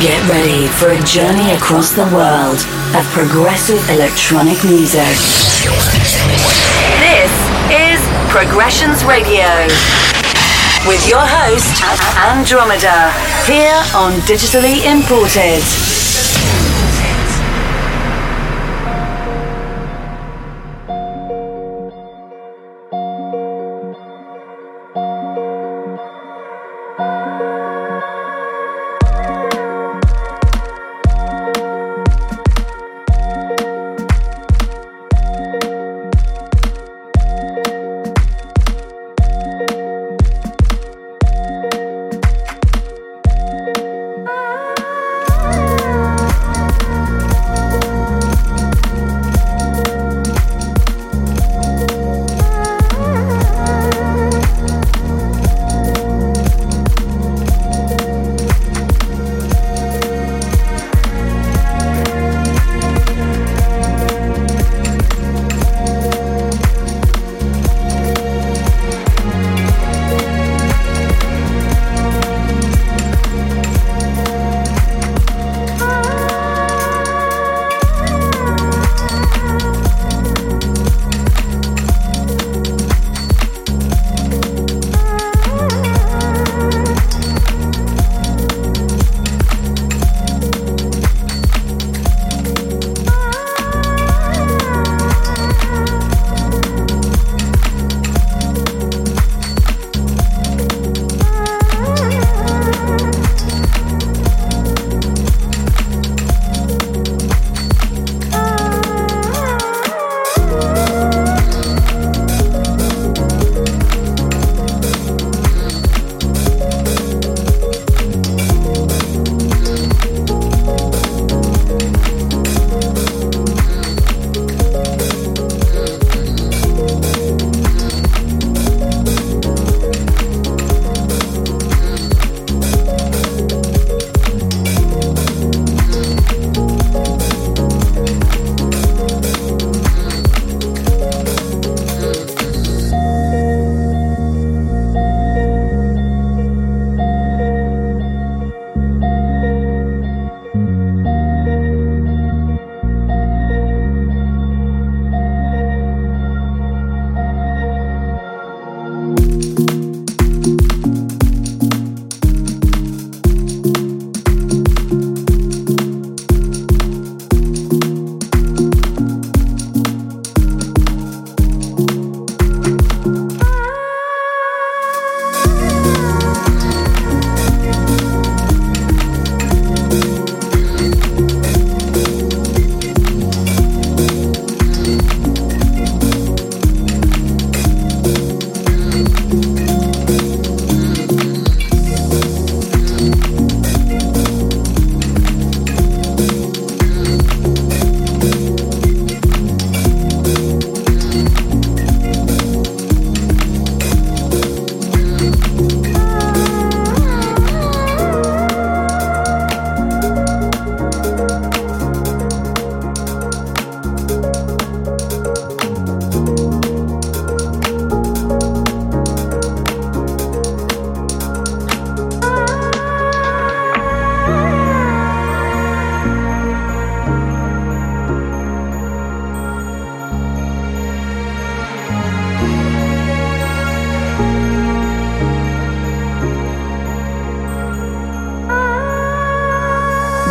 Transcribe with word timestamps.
Get 0.00 0.26
ready 0.30 0.66
for 0.66 0.88
a 0.88 1.02
journey 1.02 1.52
across 1.52 1.92
the 1.92 2.04
world 2.04 2.56
of 2.96 3.04
progressive 3.12 3.86
electronic 3.90 4.56
music. 4.64 5.04
This 7.04 7.28
is 7.68 8.00
Progressions 8.32 9.04
Radio 9.04 9.44
with 10.88 11.06
your 11.06 11.20
host, 11.20 11.84
Andromeda, 12.16 13.12
here 13.44 13.76
on 13.94 14.12
Digitally 14.24 14.86
Imported. 14.90 15.99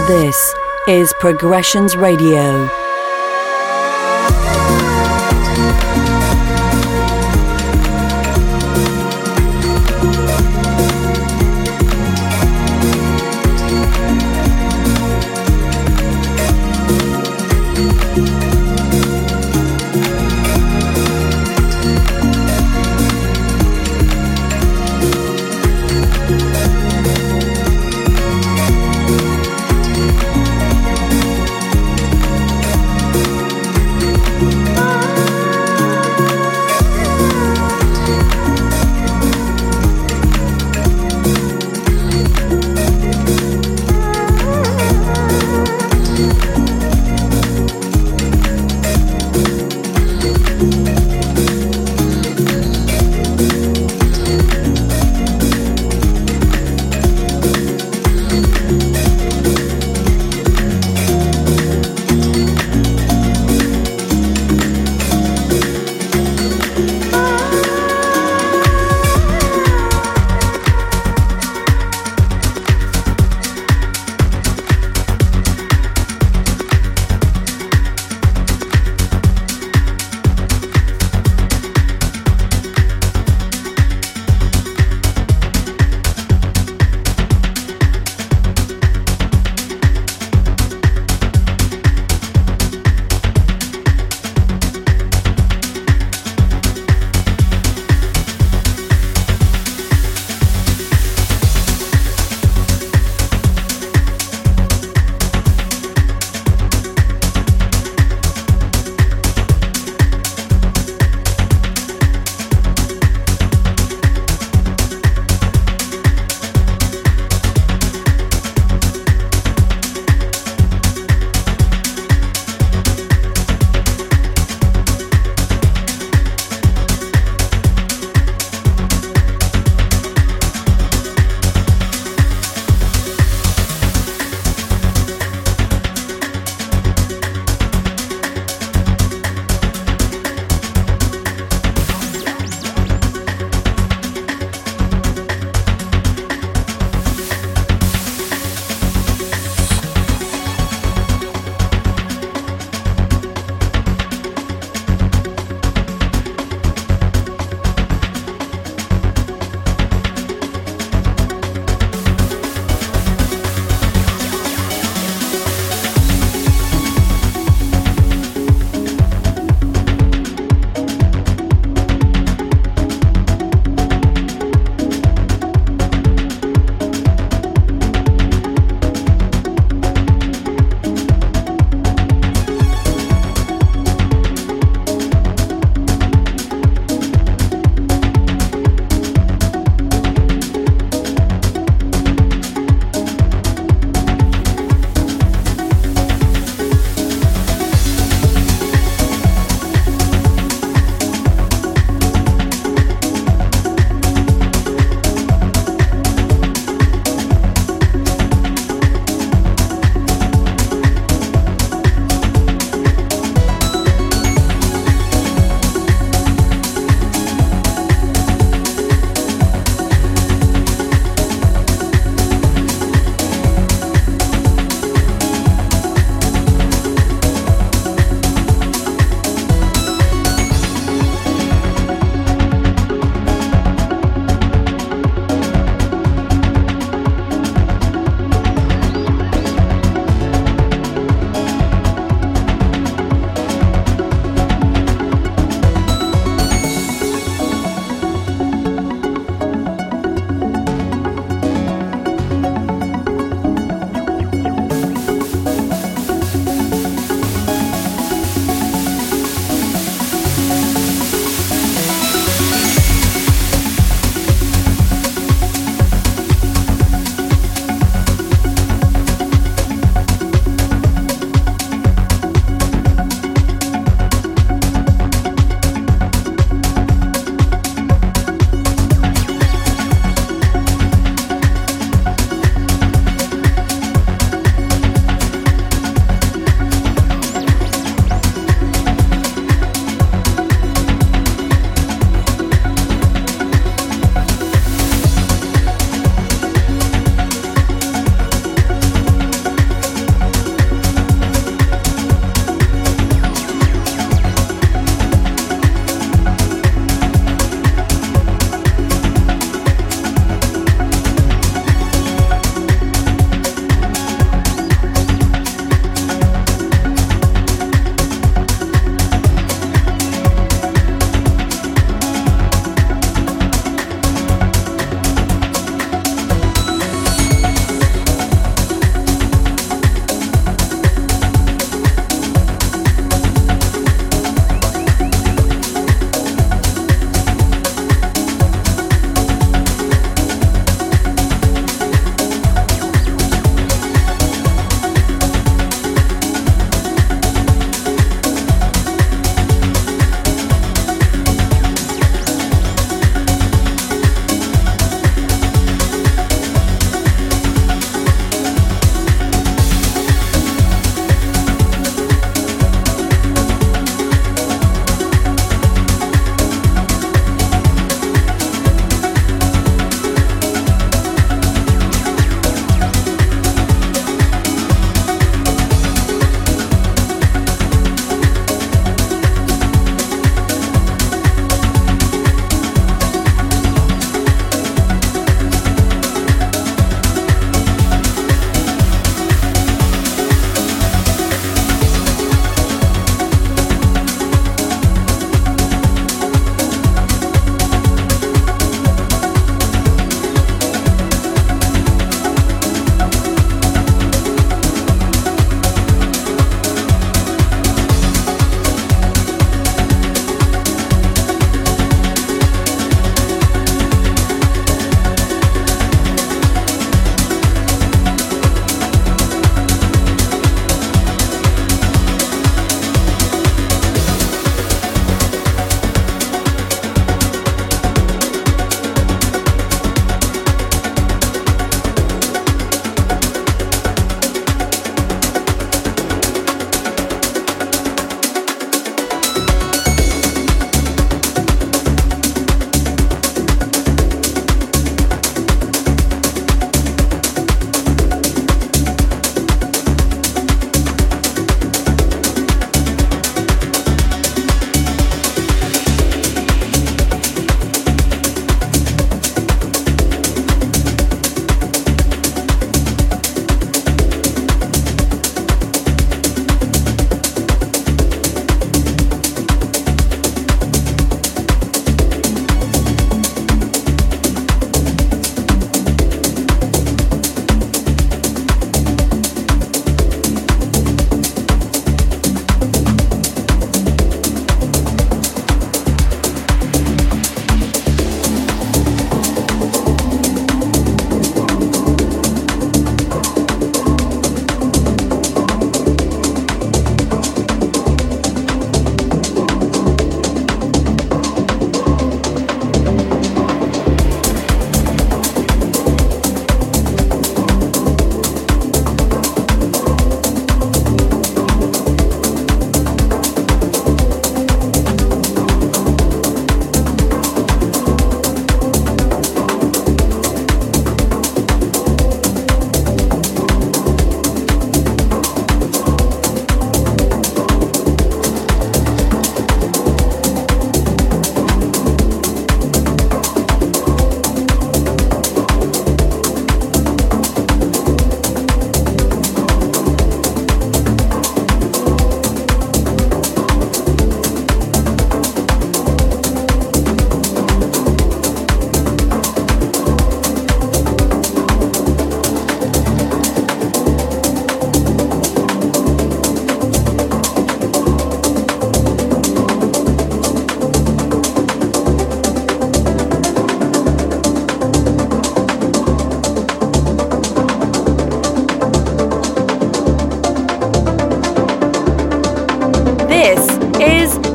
This 0.10 0.56
is 0.88 1.14
Progressions 1.20 1.96
Radio. 1.96 2.79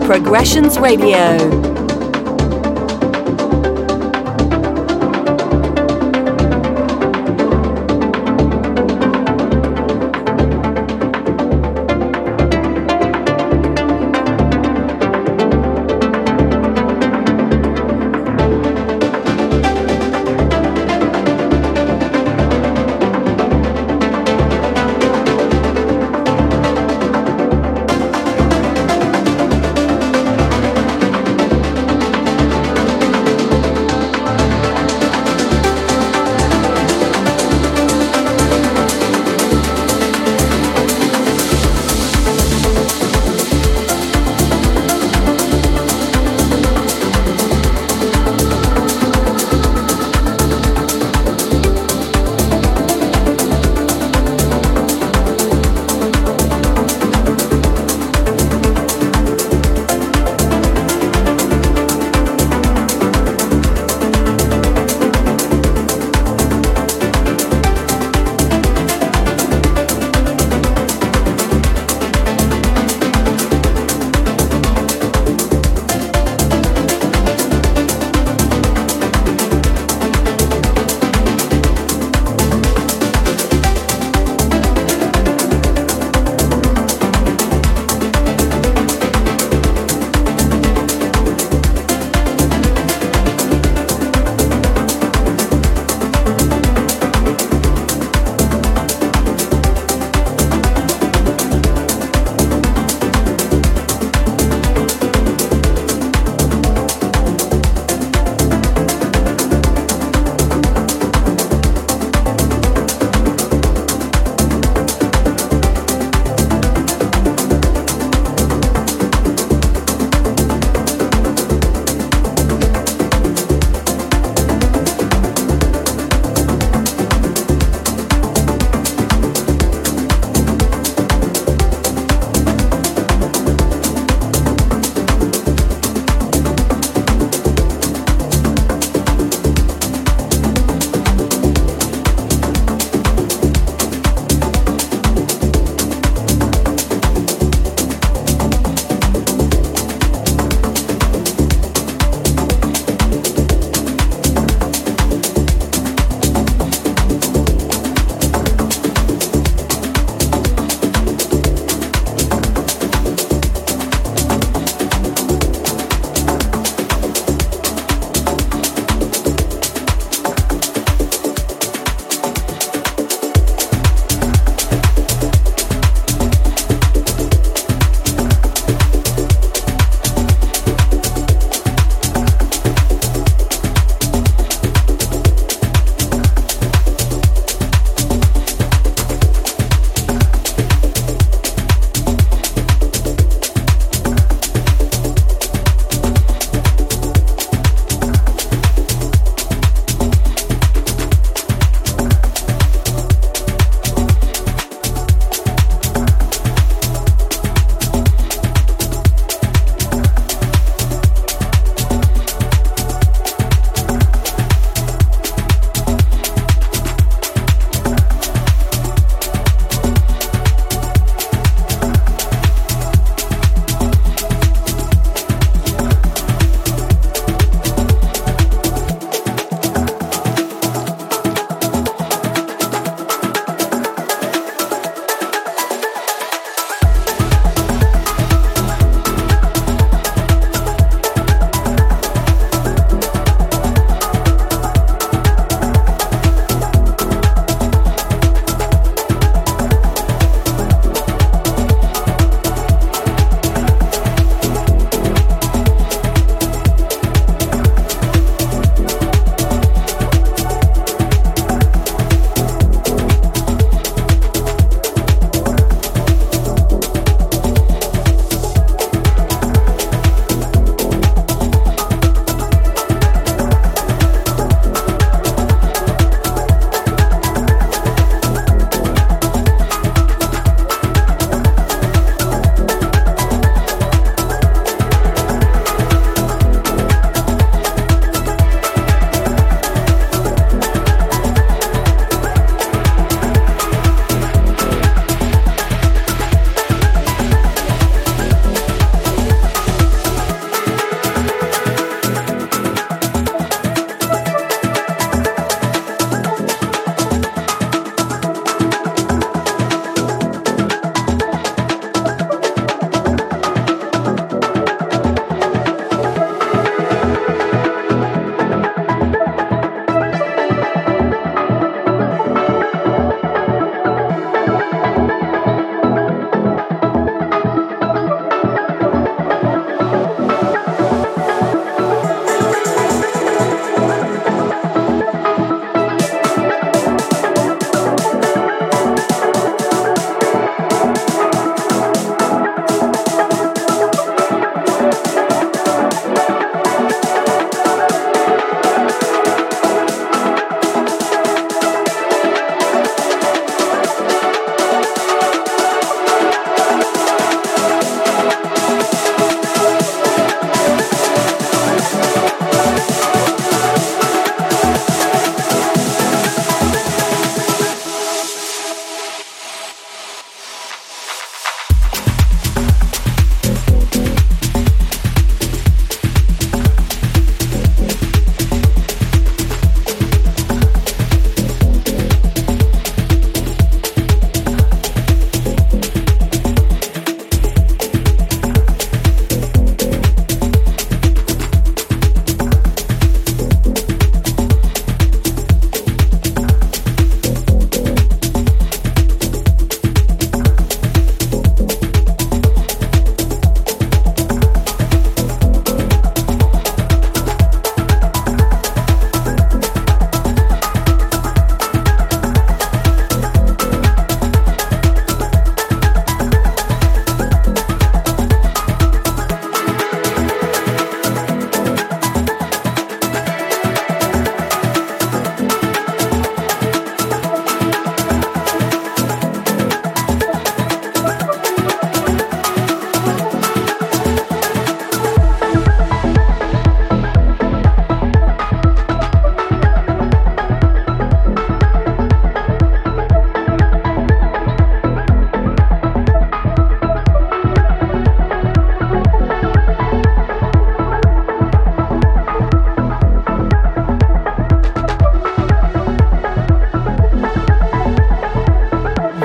Progressions 0.05 0.79
Radio. 0.79 1.84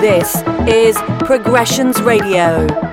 This 0.01 0.41
is 0.65 0.95
Progressions 1.25 2.01
Radio. 2.01 2.88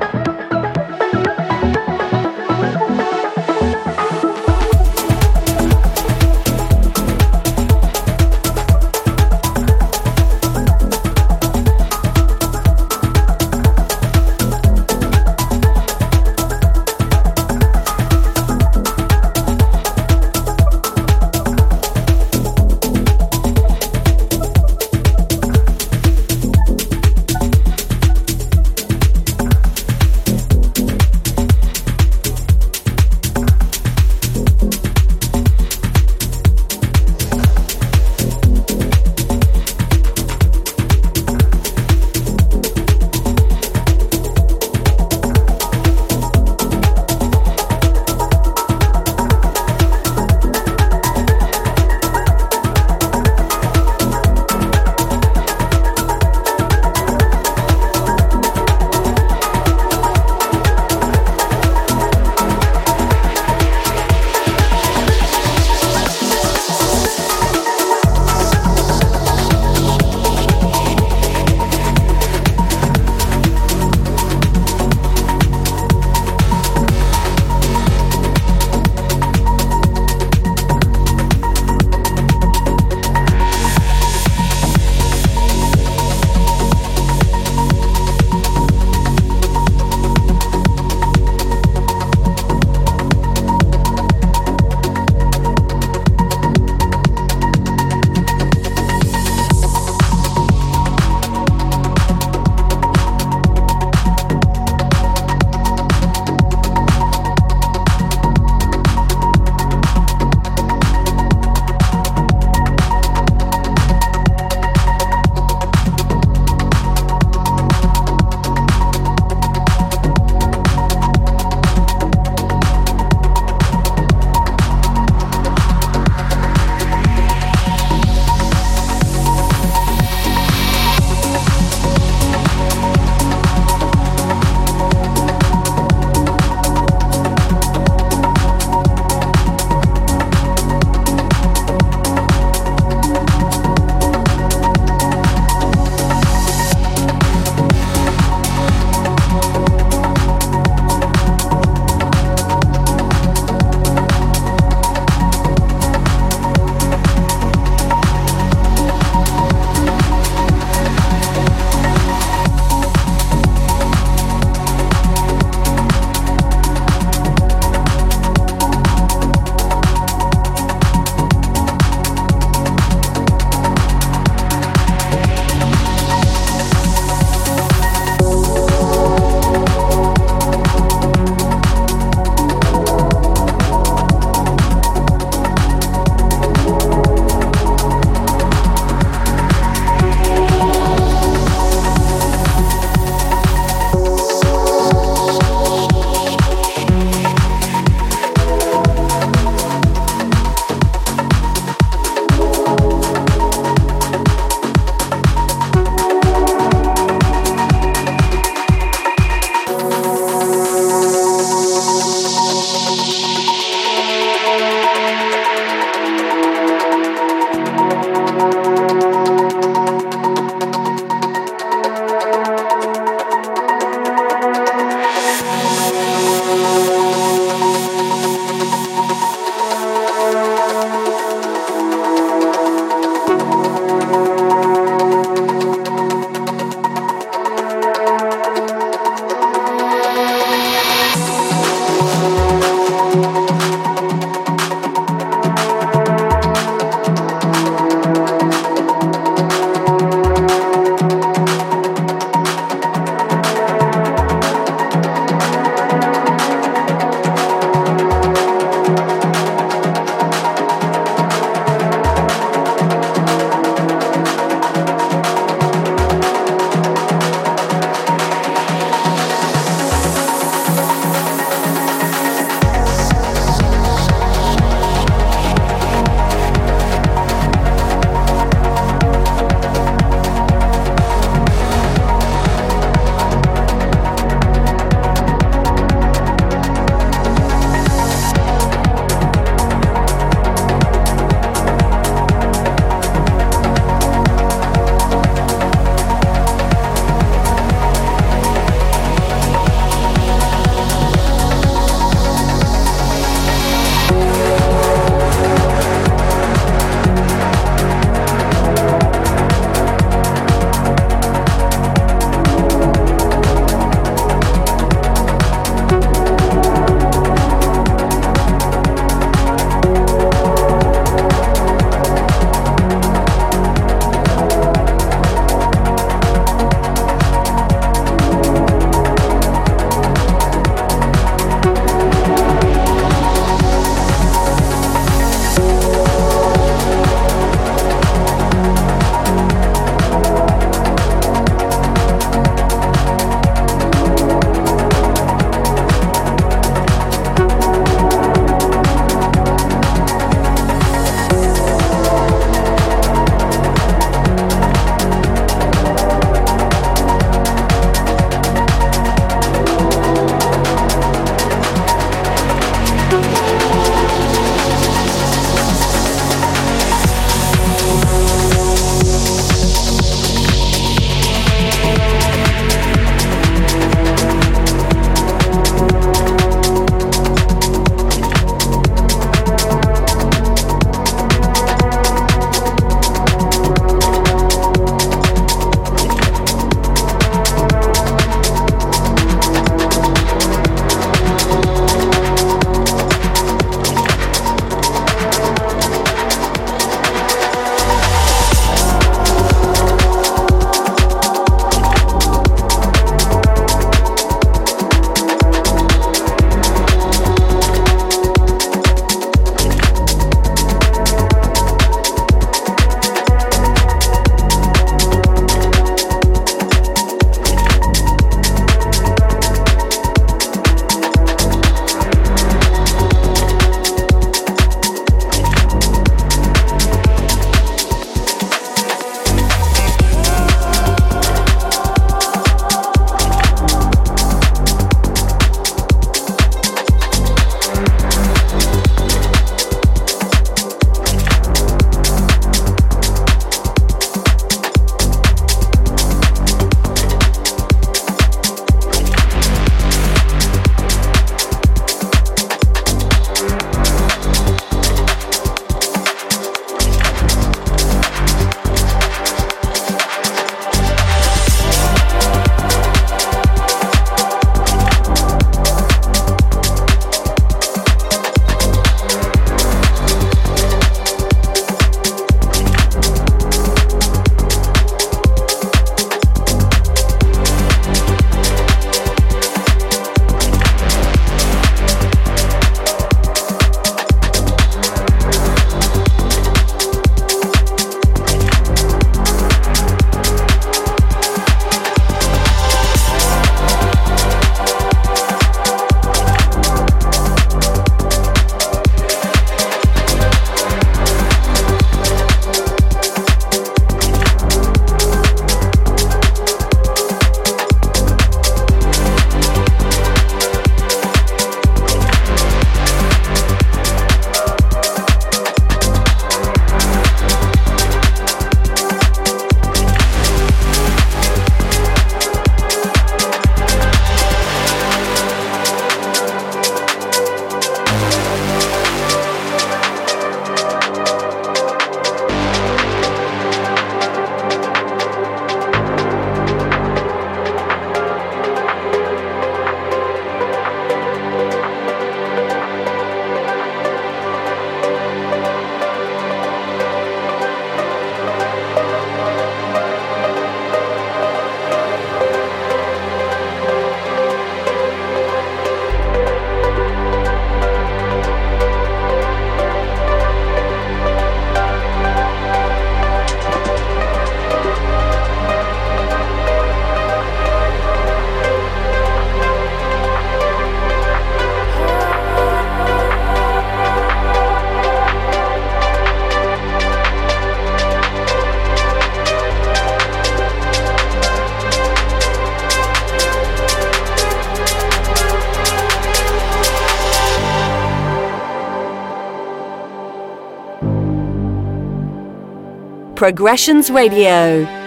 Progressions 593.17 593.91
Radio. 593.91 594.86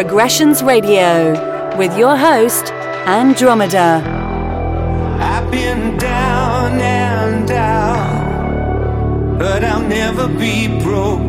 Progressions 0.00 0.62
Radio 0.62 1.76
with 1.76 1.94
your 1.98 2.16
host, 2.16 2.72
Andromeda. 3.04 4.02
I've 5.20 5.50
been 5.50 5.98
down 5.98 6.80
and 6.80 7.46
but 9.38 9.62
I'll 9.62 9.86
never 9.86 10.26
be 10.26 10.68
broken. 10.82 11.19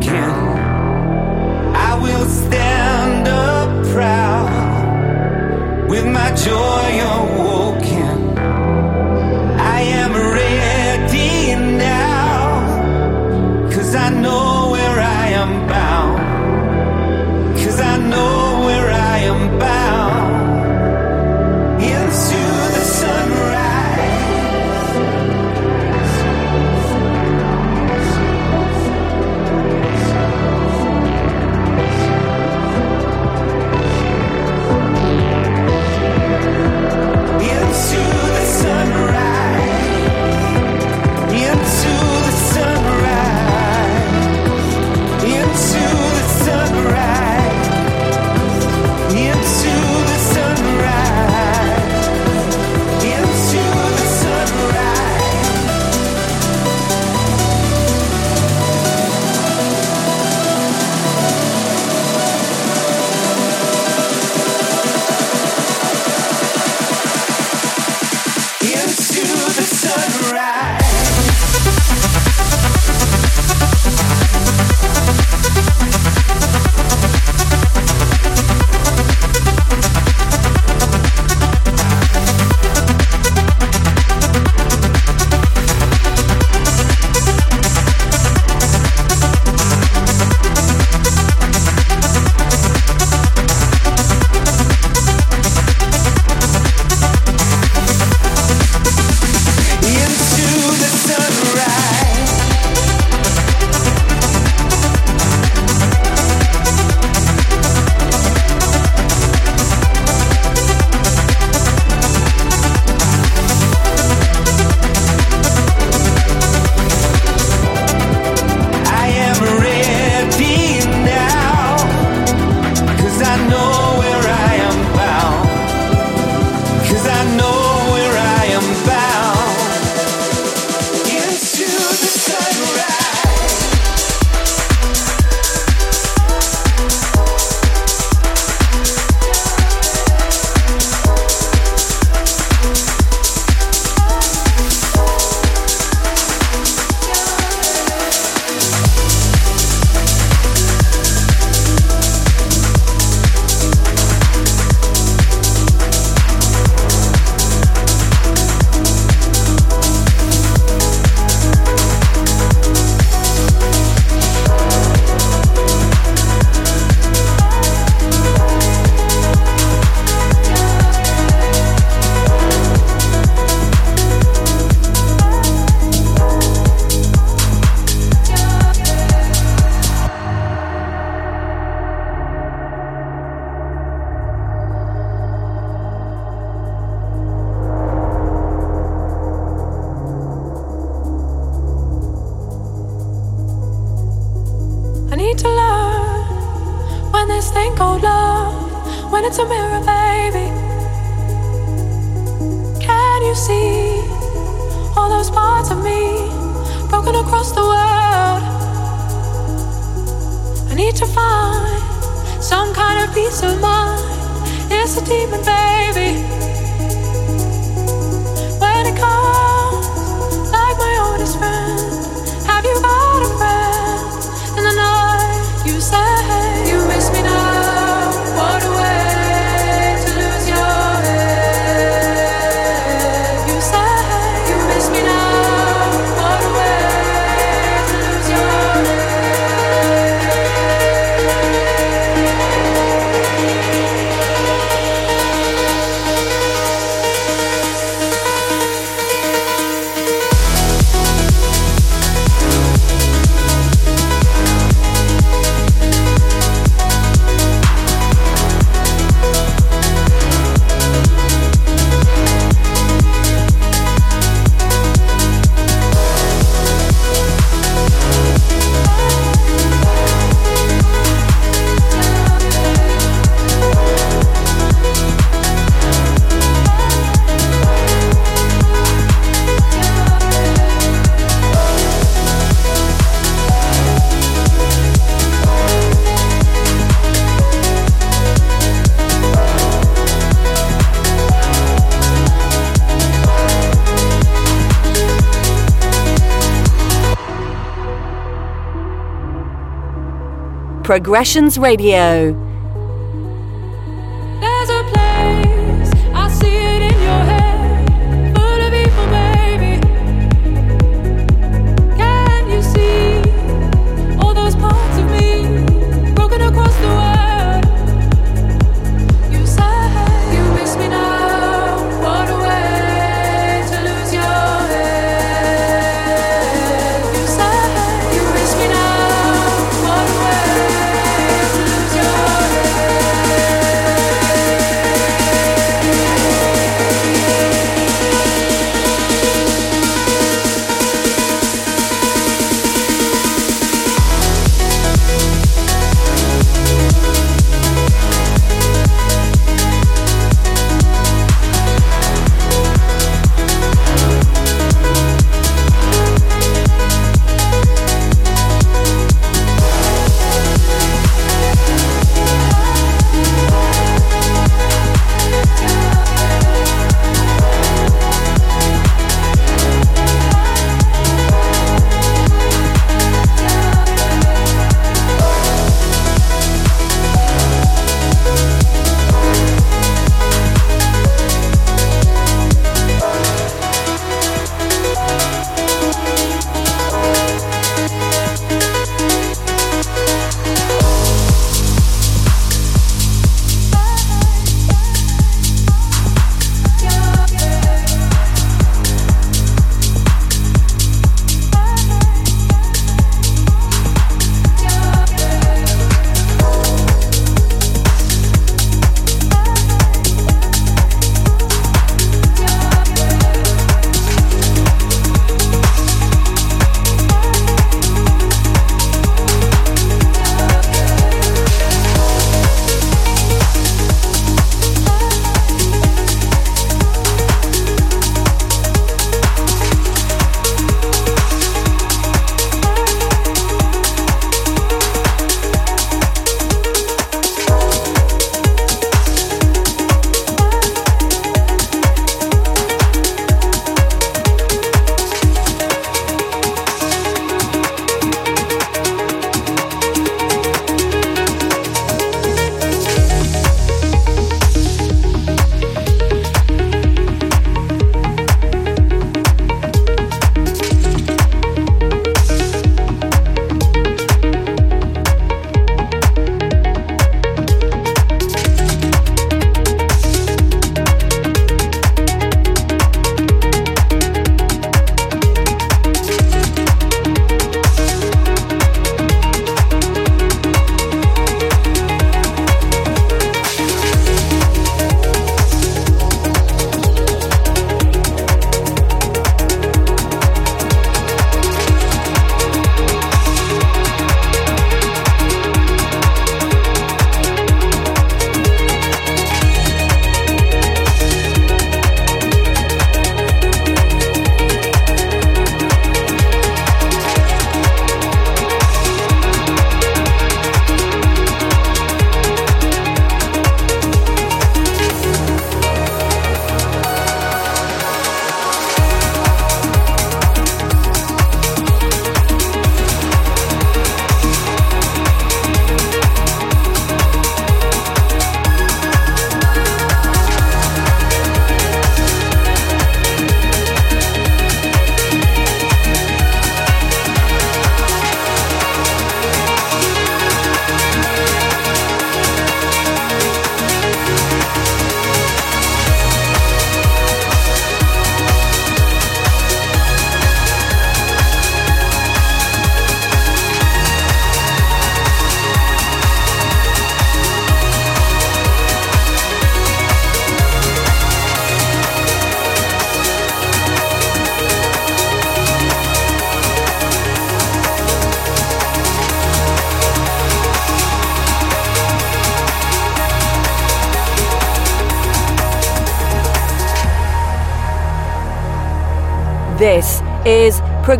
Progressions 300.92 301.56
Radio. 301.56 302.51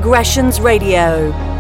Is 0.02 0.04
Progressions 0.04 0.60
Radio. 0.60 1.51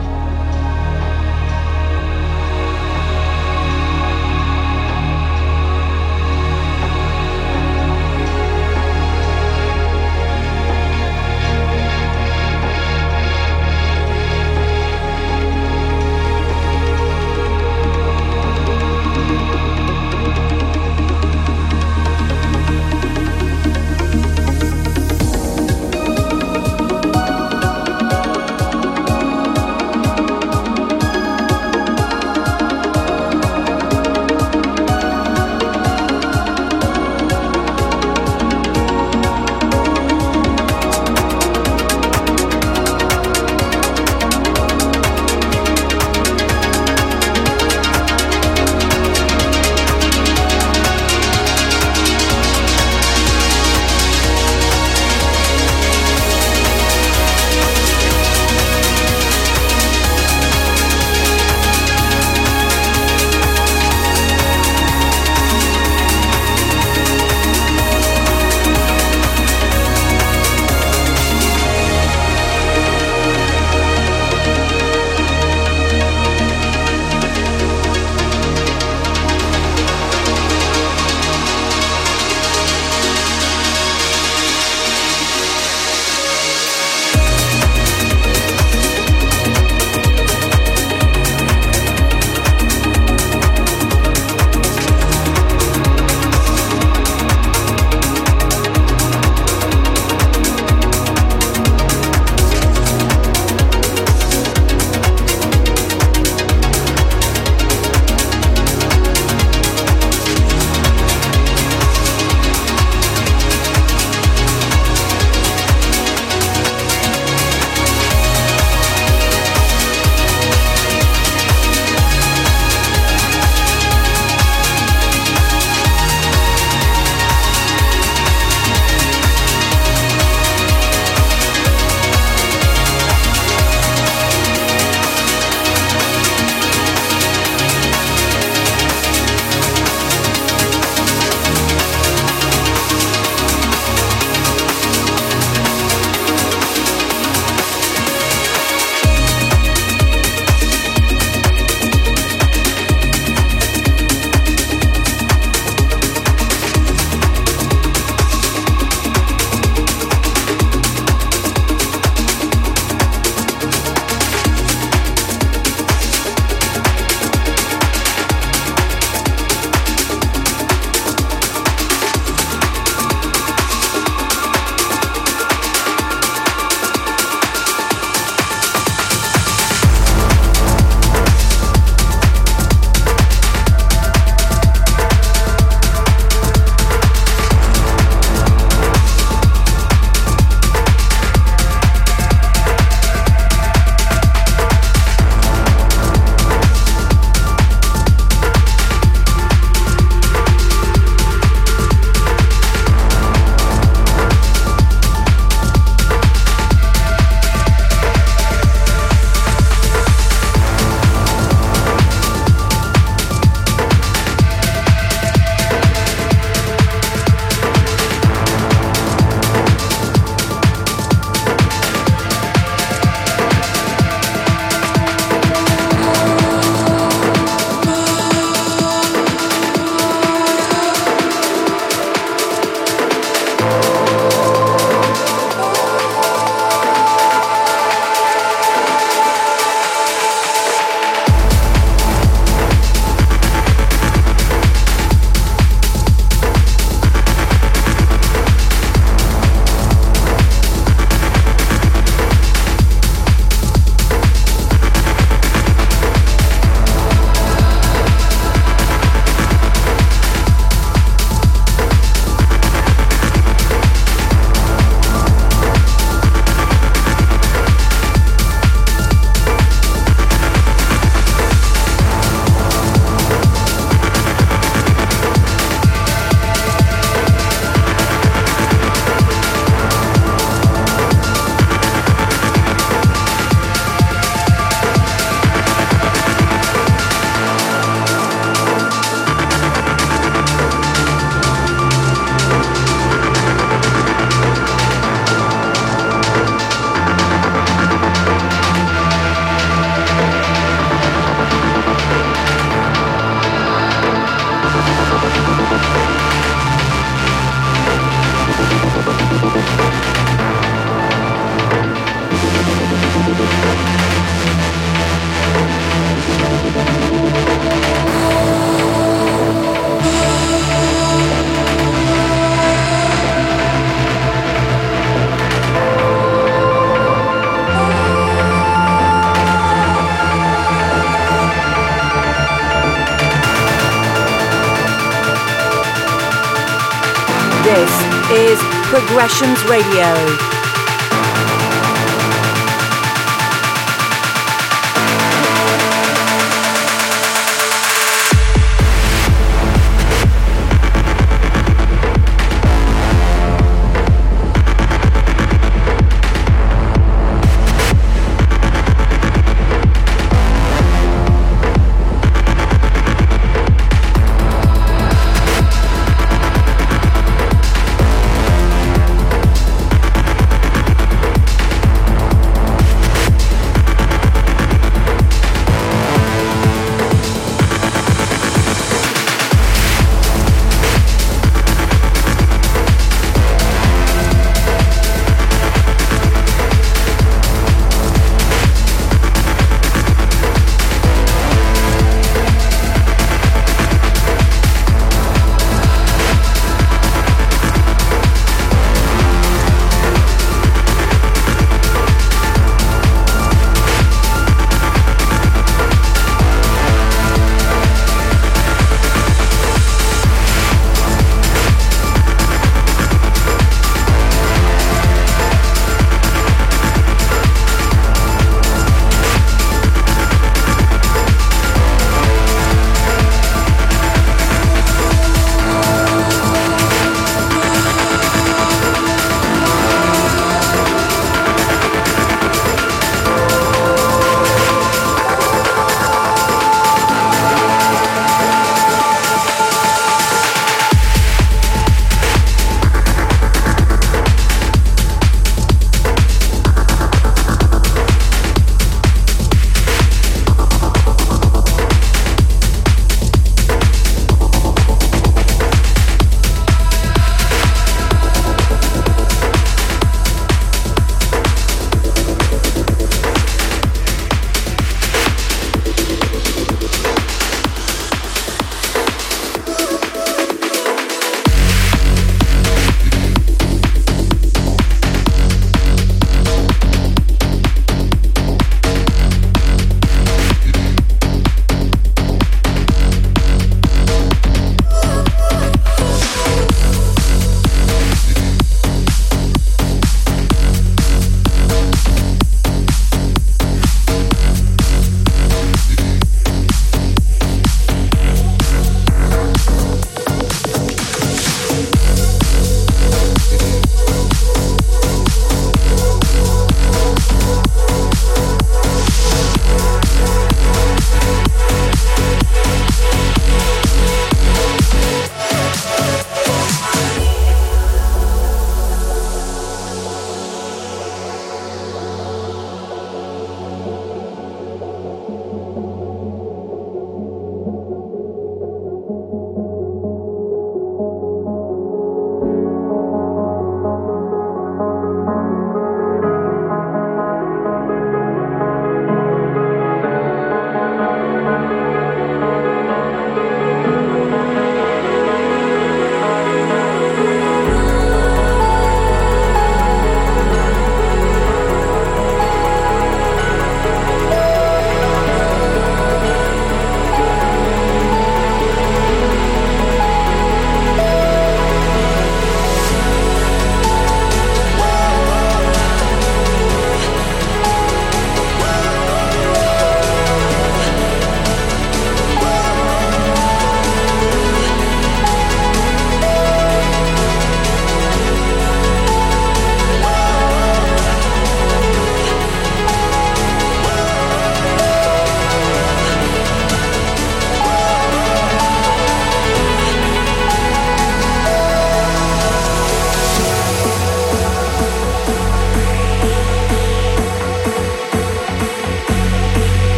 Progressions 339.12 339.62
Radio. 339.64 340.51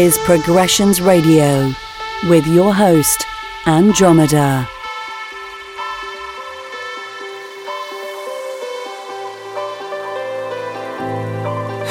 Is 0.00 0.16
Progressions 0.24 1.02
Radio 1.02 1.74
with 2.26 2.46
your 2.46 2.72
host, 2.74 3.26
Andromeda. 3.66 4.66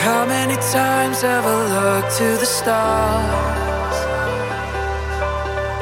How 0.05 0.26
many 0.26 0.55
times 0.55 1.22
have 1.22 1.45
I 1.45 1.57
looked 1.76 2.18
to 2.18 2.30
the 2.43 2.47
stars? 2.47 3.97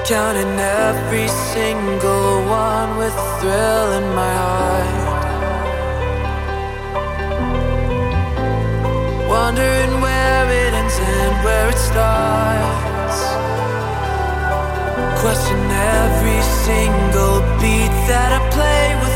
Counting 0.05 0.59
every 0.84 1.30
single 1.30 2.43
one 2.43 2.97
with 2.97 3.13
a 3.13 3.39
thrill 3.39 3.91
in 3.99 4.07
my 4.15 4.34
heart. 4.43 5.28
Wondering 9.30 9.97
where 11.44 11.70
it 11.70 11.78
starts. 11.78 13.20
Question 15.22 15.60
every 16.04 16.42
single 16.66 17.42
beat 17.60 17.94
that 18.10 18.30
I 18.38 18.42
play 18.56 18.86
with 19.02 19.07